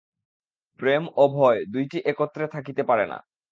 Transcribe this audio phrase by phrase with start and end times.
[0.79, 3.17] প্রেম ও ভয় দুইটি একত্র থাকিতে পারে না।